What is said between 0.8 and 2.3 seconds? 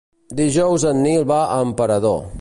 en Nil va a Emperador.